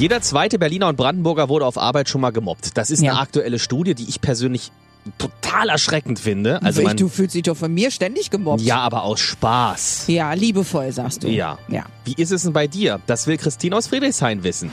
Jeder 0.00 0.22
zweite 0.22 0.58
Berliner 0.58 0.88
und 0.88 0.96
Brandenburger 0.96 1.50
wurde 1.50 1.66
auf 1.66 1.76
Arbeit 1.76 2.08
schon 2.08 2.22
mal 2.22 2.30
gemobbt. 2.30 2.78
Das 2.78 2.90
ist 2.90 3.02
Ja. 3.02 3.10
eine 3.12 3.20
aktuelle 3.20 3.58
Studie, 3.58 3.94
die 3.94 4.08
ich 4.08 4.22
persönlich 4.22 4.72
total 5.18 5.68
erschreckend 5.68 6.18
finde. 6.18 6.62
Also 6.62 6.80
Ich- 6.80 6.86
man, 6.86 6.96
du 6.96 7.08
fühlst 7.08 7.34
dich 7.34 7.42
doch 7.42 7.56
von 7.56 7.72
mir 7.74 7.90
ständig 7.90 8.30
gemobbt. 8.30 8.62
ja, 8.62 8.78
aber 8.78 9.02
aus 9.02 9.20
Spaß. 9.20 10.04
Ja, 10.06 10.32
liebevoll, 10.32 10.90
sagst 10.92 11.22
du. 11.22 11.28
Ja. 11.28 11.58
Ja. 11.68 11.84
Wie 12.06 12.14
ist 12.14 12.32
es 12.32 12.44
denn 12.44 12.54
bei 12.54 12.66
dir? 12.66 12.98
Das 13.06 13.26
will 13.26 13.36
Christine 13.36 13.76
aus 13.76 13.88
Friedrichshain 13.88 14.42
wissen. 14.42 14.70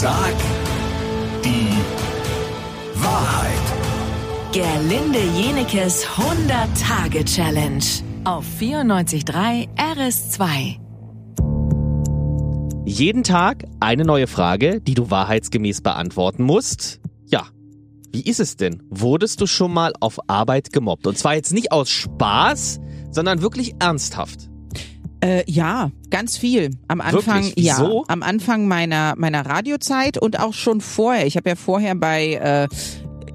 Sag 0.00 0.34
die 1.44 1.68
Wahrheit. 3.00 3.52
Gerlinde 4.52 5.20
Jenekes 5.38 6.04
100-Tage-Challenge 6.16 7.84
auf 8.24 8.44
94.3 8.58 9.68
RS2. 9.76 10.78
Jeden 12.86 13.24
Tag 13.24 13.64
eine 13.80 14.04
neue 14.04 14.28
Frage, 14.28 14.80
die 14.80 14.94
du 14.94 15.10
wahrheitsgemäß 15.10 15.80
beantworten 15.80 16.44
musst. 16.44 17.00
Ja. 17.26 17.48
Wie 18.12 18.22
ist 18.22 18.38
es 18.38 18.56
denn? 18.56 18.80
Wurdest 18.90 19.40
du 19.40 19.48
schon 19.48 19.72
mal 19.72 19.92
auf 19.98 20.20
Arbeit 20.28 20.72
gemobbt? 20.72 21.08
Und 21.08 21.18
zwar 21.18 21.34
jetzt 21.34 21.52
nicht 21.52 21.72
aus 21.72 21.90
Spaß, 21.90 22.78
sondern 23.10 23.42
wirklich 23.42 23.74
ernsthaft. 23.80 24.48
Äh, 25.20 25.42
ja, 25.50 25.90
ganz 26.10 26.36
viel. 26.36 26.70
Am 26.86 27.00
Anfang, 27.00 27.50
ja, 27.56 27.90
am 28.06 28.22
Anfang 28.22 28.68
meiner 28.68 29.14
meiner 29.16 29.44
Radiozeit 29.44 30.16
und 30.16 30.38
auch 30.38 30.54
schon 30.54 30.80
vorher. 30.80 31.26
Ich 31.26 31.36
habe 31.36 31.48
ja 31.48 31.56
vorher 31.56 31.96
bei 31.96 32.34
äh, 32.34 32.68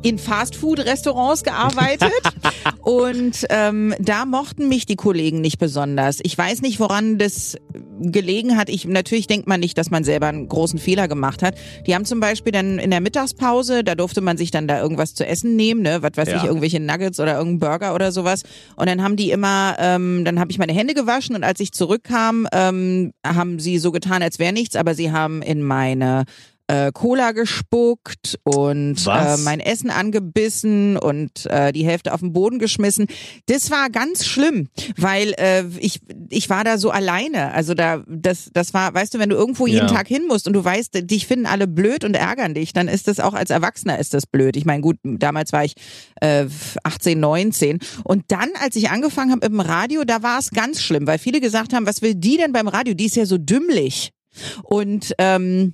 in 0.02 0.18
Fastfood-Restaurants 0.18 1.43
gearbeitet 1.43 2.12
und 2.81 3.45
ähm, 3.49 3.93
da 3.99 4.26
mochten 4.26 4.70
mich 4.70 4.85
die 4.85 4.95
Kollegen 4.95 5.41
nicht 5.41 5.59
besonders. 5.59 6.20
Ich 6.23 6.38
weiß 6.38 6.62
nicht, 6.62 6.79
woran 6.79 7.18
das 7.18 7.57
gelegen 8.02 8.58
hat. 8.58 8.70
Ich 8.70 8.86
natürlich 8.86 9.28
denkt 9.28 9.48
man 9.48 9.60
nicht, 9.60 9.78
dass 9.78 9.91
man 9.91 10.04
selber 10.04 10.28
einen 10.28 10.48
großen 10.48 10.80
Fehler 10.80 11.08
gemacht 11.08 11.44
hat. 11.44 11.55
Die 11.86 11.94
haben 11.96 12.05
zum 12.05 12.20
Beispiel 12.20 12.52
dann 12.52 12.80
in 12.80 12.91
der 12.91 13.02
Mittagspause, 13.02 13.84
da 13.84 13.96
durfte 13.96 14.21
man 14.21 14.38
sich 14.38 14.52
dann 14.52 14.68
da 14.68 14.82
irgendwas 14.82 15.13
zu 15.13 15.26
essen 15.26 15.55
nehmen, 15.55 15.82
ne, 15.82 16.02
was 16.02 16.12
weiß 16.16 16.30
Ja. 16.30 16.38
ich, 16.38 16.43
irgendwelche 16.43 16.80
Nuggets 16.80 17.20
oder 17.20 17.38
irgendein 17.38 17.60
Burger 17.60 17.96
oder 17.96 18.12
sowas. 18.12 18.43
Und 18.76 18.88
dann 18.88 19.04
haben 19.04 19.16
die 19.16 19.32
immer, 19.32 19.76
ähm, 19.80 20.24
dann 20.26 20.40
habe 20.40 20.52
ich 20.52 20.58
meine 20.58 20.74
Hände 20.74 20.93
gewaschen 20.93 21.35
und 21.35 21.43
als 21.43 21.60
ich 21.60 21.71
zurückkam, 21.71 22.48
ähm, 22.52 23.12
haben 23.26 23.60
sie 23.60 23.77
so 23.77 23.91
getan, 23.91 24.21
als 24.24 24.40
wäre 24.40 24.54
nichts, 24.54 24.76
aber 24.76 24.96
sie 24.96 25.12
haben 25.12 25.41
in 25.41 25.62
meine 25.63 26.26
äh, 26.72 26.91
Cola 26.94 27.34
gespuckt 27.34 28.40
und 28.44 29.05
äh, 29.05 29.38
mein 29.38 29.60
Essen 29.60 29.90
angebissen 29.90 30.96
und 30.98 31.46
äh, 31.48 31.74
die 31.74 31.86
Hälfte 31.86 32.14
auf 32.14 32.22
den 32.22 32.32
Boden 32.32 32.60
geschmissen. 32.60 33.08
Das 33.48 33.72
war 33.72 33.90
ganz 33.90 34.26
schlimm, 34.26 34.70
weil 34.96 35.34
äh, 35.38 35.66
ich 35.80 35.99
ich 36.30 36.49
war 36.49 36.64
da 36.64 36.77
so 36.77 36.90
alleine. 36.90 37.54
Also 37.54 37.74
da 37.74 38.04
das 38.08 38.49
das 38.54 38.74
war, 38.74 38.94
weißt 38.94 39.14
du, 39.14 39.20
wenn 39.20 39.30
du 39.30 39.36
irgendwo 39.36 39.68
jeden 39.68 39.88
Ja. 39.88 39.94
Tag 39.94 40.08
hin 40.08 40.24
musst 40.27 40.48
und 40.48 40.54
du 40.54 40.64
weißt, 40.64 41.10
dich 41.10 41.27
finden 41.27 41.46
alle 41.46 41.68
blöd 41.68 42.05
und 42.05 42.16
ärgern 42.16 42.54
dich, 42.54 42.72
dann 42.72 42.88
ist 42.88 43.08
das 43.08 43.20
auch 43.20 43.34
als 43.34 43.49
Erwachsener 43.49 43.99
ist 43.99 44.14
das 44.14 44.26
blöd. 44.26 44.55
Ich 44.55 44.64
meine, 44.66 44.82
gut, 44.82 44.98
damals 45.04 45.52
war 45.52 45.66
ich 45.66 45.74
äh, 46.22 46.46
18, 46.84 47.20
19 47.20 47.80
und 48.05 48.24
dann, 48.30 48.49
als 48.62 48.76
ich 48.77 48.90
angefangen 48.90 49.32
habe 49.32 49.48
dem 49.48 49.60
Radio, 49.60 50.04
da 50.05 50.24
war 50.24 50.40
es 50.40 50.52
ganz 50.52 50.82
schlimm, 50.82 51.05
weil 51.05 51.20
viele 51.20 51.42
gesagt 51.42 51.74
haben, 51.74 51.86
was 51.86 52.02
will 52.02 52.16
die 52.16 52.38
denn 52.38 52.54
beim 52.54 52.68
Radio? 52.70 52.94
Die 52.94 53.05
ist 53.08 53.16
ja 53.18 53.26
so 53.26 53.38
dümmlich 53.38 54.12
und 54.64 55.14
ähm, 55.18 55.74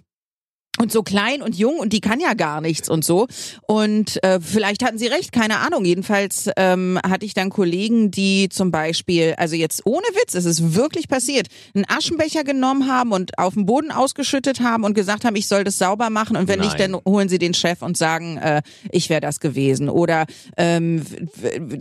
und 0.79 0.91
so 0.91 1.03
klein 1.03 1.41
und 1.41 1.55
jung 1.55 1.79
und 1.79 1.93
die 1.93 2.01
kann 2.01 2.19
ja 2.19 2.33
gar 2.33 2.61
nichts 2.61 2.89
und 2.89 3.03
so. 3.03 3.27
Und 3.65 4.23
äh, 4.23 4.39
vielleicht 4.39 4.83
hatten 4.83 4.97
sie 4.97 5.07
recht, 5.07 5.31
keine 5.31 5.59
Ahnung. 5.59 5.85
Jedenfalls 5.85 6.49
ähm, 6.55 6.99
hatte 7.07 7.25
ich 7.25 7.33
dann 7.33 7.49
Kollegen, 7.49 8.11
die 8.11 8.49
zum 8.49 8.71
Beispiel, 8.71 9.33
also 9.37 9.55
jetzt 9.55 9.85
ohne 9.85 10.05
Witz, 10.13 10.35
es 10.35 10.45
ist 10.45 10.75
wirklich 10.75 11.07
passiert, 11.07 11.47
einen 11.73 11.85
Aschenbecher 11.87 12.43
genommen 12.43 12.87
haben 12.87 13.11
und 13.11 13.37
auf 13.37 13.55
den 13.55 13.65
Boden 13.65 13.91
ausgeschüttet 13.91 14.59
haben 14.59 14.83
und 14.83 14.93
gesagt 14.93 15.25
haben, 15.25 15.35
ich 15.35 15.47
soll 15.47 15.63
das 15.63 15.77
sauber 15.77 16.09
machen 16.09 16.37
und 16.37 16.47
wenn 16.47 16.59
nicht, 16.59 16.77
Nein. 16.77 16.93
dann 16.93 17.01
holen 17.05 17.29
sie 17.29 17.39
den 17.39 17.53
Chef 17.53 17.81
und 17.81 17.97
sagen, 17.97 18.37
äh, 18.37 18.61
ich 18.91 19.09
wäre 19.09 19.21
das 19.21 19.39
gewesen. 19.39 19.89
Oder 19.89 20.25
ähm, 20.57 21.03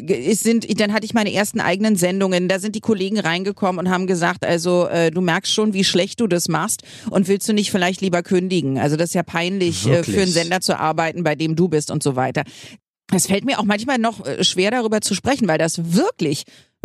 es 0.09 0.41
sind, 0.41 0.81
dann 0.81 0.93
hatte 0.93 1.04
ich 1.04 1.15
meine 1.15 1.32
ersten 1.32 1.60
eigenen 1.60 1.97
Sendungen, 1.97 2.49
da 2.49 2.59
sind 2.59 2.75
die 2.75 2.81
Kollegen 2.81 3.19
reingekommen 3.19 3.87
und 3.87 3.93
haben 3.93 4.06
gesagt, 4.06 4.44
also 4.44 4.87
äh, 4.87 5.10
du 5.10 5.20
merkst 5.20 5.53
schon, 5.53 5.75
wie 5.75 5.84
schlecht 5.84 6.20
du 6.20 6.26
das 6.26 6.49
machst 6.49 6.82
und 7.10 7.28
willst 7.28 7.49
du 7.49 7.53
nicht 7.53 7.70
vielleicht 7.70 8.00
lieber 8.00 8.22
kündigen? 8.22 8.78
Also 8.86 8.94
das 8.94 9.10
ist 9.10 9.14
ja 9.14 9.24
peinlich, 9.24 9.84
äh, 9.88 10.04
für 10.04 10.22
einen 10.22 10.30
Sender 10.30 10.60
zu 10.60 10.78
arbeiten, 10.78 11.24
bei 11.24 11.34
dem 11.34 11.56
du 11.56 11.66
bist 11.66 11.91
und 11.91 12.04
so 12.04 12.14
weiter. 12.14 12.44
Es 13.12 13.26
fällt 13.26 13.44
mir 13.44 13.58
auch 13.58 13.64
manchmal 13.64 13.98
noch 13.98 14.24
äh, 14.24 14.44
schwer 14.44 14.70
darüber 14.70 15.00
zu 15.00 15.16
sprechen, 15.16 15.48
weil 15.48 15.58
das 15.58 15.92
wirklich 15.97 16.44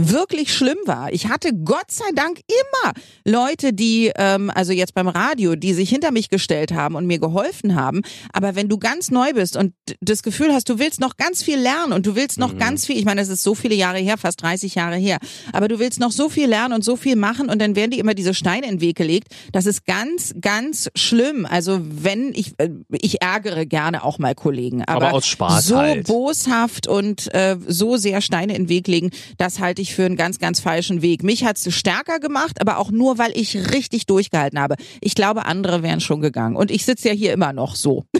wirklich 0.09 0.53
schlimm 0.53 0.77
war. 0.85 1.11
Ich 1.11 1.27
hatte 1.27 1.51
Gott 1.53 1.89
sei 1.91 2.05
Dank 2.15 2.39
immer 2.47 2.93
Leute, 3.25 3.73
die, 3.73 4.11
ähm, 4.15 4.51
also 4.53 4.71
jetzt 4.71 4.93
beim 4.93 5.07
Radio, 5.07 5.55
die 5.55 5.73
sich 5.73 5.89
hinter 5.89 6.11
mich 6.11 6.29
gestellt 6.29 6.73
haben 6.73 6.95
und 6.95 7.05
mir 7.05 7.19
geholfen 7.19 7.75
haben. 7.75 8.01
Aber 8.33 8.55
wenn 8.55 8.69
du 8.69 8.77
ganz 8.77 9.11
neu 9.11 9.33
bist 9.33 9.57
und 9.57 9.73
das 9.99 10.23
Gefühl 10.23 10.53
hast, 10.53 10.69
du 10.69 10.79
willst 10.79 10.99
noch 10.99 11.17
ganz 11.17 11.43
viel 11.43 11.59
lernen 11.59 11.93
und 11.93 12.05
du 12.05 12.15
willst 12.15 12.37
noch 12.37 12.57
ganz 12.57 12.85
viel, 12.85 12.97
ich 12.97 13.05
meine, 13.05 13.21
es 13.21 13.29
ist 13.29 13.43
so 13.43 13.55
viele 13.55 13.75
Jahre 13.75 13.99
her, 13.99 14.17
fast 14.17 14.41
30 14.41 14.75
Jahre 14.75 14.95
her, 14.95 15.17
aber 15.53 15.67
du 15.67 15.79
willst 15.79 15.99
noch 15.99 16.11
so 16.11 16.29
viel 16.29 16.47
lernen 16.47 16.73
und 16.73 16.83
so 16.83 16.95
viel 16.95 17.15
machen 17.15 17.49
und 17.49 17.59
dann 17.59 17.75
werden 17.75 17.91
dir 17.91 17.99
immer 17.99 18.13
diese 18.13 18.33
Steine 18.33 18.67
in 18.67 18.75
den 18.75 18.81
Weg 18.81 18.97
gelegt. 18.97 19.27
Das 19.51 19.65
ist 19.65 19.85
ganz, 19.85 20.33
ganz 20.39 20.89
schlimm. 20.95 21.45
Also 21.45 21.79
wenn 21.81 22.33
ich, 22.33 22.53
äh, 22.57 22.69
ich 22.89 23.21
ärgere 23.21 23.65
gerne 23.65 24.03
auch 24.03 24.19
mal 24.19 24.35
Kollegen, 24.35 24.83
aber, 24.83 25.07
Aber 25.07 25.13
aus 25.15 25.27
Spaß 25.27 25.65
so 25.65 25.77
halt. 25.77 26.07
boshaft 26.07 26.87
und 26.87 27.33
äh, 27.33 27.57
so 27.67 27.97
sehr 27.97 28.21
Steine 28.21 28.55
in 28.55 28.63
den 28.63 28.69
Weg 28.69 28.87
legen, 28.87 29.11
das 29.37 29.59
halte 29.59 29.81
ich 29.81 29.90
für 29.93 30.05
einen 30.05 30.15
ganz, 30.15 30.39
ganz 30.39 30.59
falschen 30.59 31.01
Weg. 31.01 31.23
Mich 31.23 31.43
hat's 31.43 31.73
stärker 31.73 32.19
gemacht, 32.19 32.61
aber 32.61 32.77
auch 32.77 32.91
nur, 32.91 33.17
weil 33.17 33.31
ich 33.35 33.55
richtig 33.73 34.05
durchgehalten 34.05 34.59
habe. 34.59 34.75
Ich 35.01 35.15
glaube, 35.15 35.45
andere 35.45 35.83
wären 35.83 35.99
schon 36.01 36.21
gegangen. 36.21 36.55
Und 36.55 36.71
ich 36.71 36.85
sitze 36.85 37.09
ja 37.09 37.13
hier 37.13 37.33
immer 37.33 37.53
noch 37.53 37.75
so. 37.75 38.05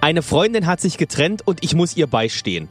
Eine 0.00 0.22
Freundin 0.22 0.66
hat 0.66 0.80
sich 0.80 0.98
getrennt 0.98 1.46
und 1.46 1.64
ich 1.64 1.74
muss 1.74 1.96
ihr 1.96 2.06
beistehen. 2.06 2.68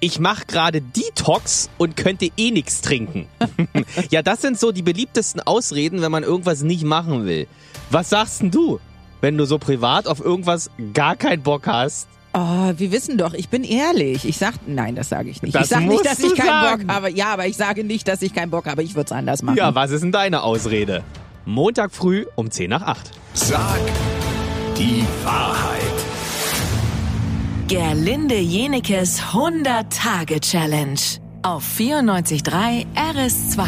Ich 0.00 0.18
mache 0.18 0.44
gerade 0.46 0.80
Detox 0.80 1.70
und 1.78 1.96
könnte 1.96 2.30
eh 2.36 2.50
nix 2.50 2.80
trinken. 2.80 3.26
ja, 4.10 4.22
das 4.22 4.42
sind 4.42 4.58
so 4.58 4.72
die 4.72 4.82
beliebtesten 4.82 5.40
Ausreden, 5.40 6.02
wenn 6.02 6.12
man 6.12 6.22
irgendwas 6.22 6.62
nicht 6.62 6.84
machen 6.84 7.26
will. 7.26 7.46
Was 7.90 8.10
sagst 8.10 8.42
denn 8.42 8.50
du, 8.50 8.80
wenn 9.20 9.38
du 9.38 9.44
so 9.44 9.58
privat 9.58 10.06
auf 10.06 10.20
irgendwas 10.20 10.70
gar 10.92 11.16
keinen 11.16 11.42
Bock 11.42 11.66
hast? 11.66 12.08
Oh, 12.36 12.72
wir 12.76 12.90
wissen 12.90 13.16
doch, 13.16 13.32
ich 13.32 13.48
bin 13.48 13.62
ehrlich. 13.62 14.24
Ich 14.24 14.38
sag, 14.38 14.54
nein, 14.66 14.96
das 14.96 15.08
sage 15.08 15.30
ich 15.30 15.40
nicht. 15.40 15.54
Das 15.54 15.64
ich 15.64 15.68
sage 15.68 15.86
nicht, 15.86 16.04
dass 16.04 16.18
ich 16.18 16.34
keinen 16.34 16.46
sagen. 16.48 16.86
Bock 16.88 16.96
habe. 16.96 17.10
Ja, 17.12 17.26
aber 17.32 17.46
ich 17.46 17.56
sage 17.56 17.84
nicht, 17.84 18.08
dass 18.08 18.22
ich 18.22 18.34
keinen 18.34 18.50
Bock 18.50 18.66
habe. 18.66 18.82
Ich 18.82 18.96
würde 18.96 19.06
es 19.06 19.12
anders 19.12 19.42
machen. 19.42 19.56
Ja, 19.56 19.72
was 19.74 19.92
ist 19.92 20.02
denn 20.02 20.10
deine 20.10 20.42
Ausrede? 20.42 21.04
Montag 21.44 21.94
früh 21.94 22.26
um 22.34 22.50
10 22.50 22.70
nach 22.70 22.82
8. 22.82 23.10
Sag 23.34 23.78
die 24.76 25.04
Wahrheit. 25.22 25.80
Gerlinde 27.68 28.36
Jenekes 28.36 29.20
100-Tage-Challenge 29.32 31.00
auf 31.42 31.64
94.3 31.78 32.84
RS2. 32.96 33.64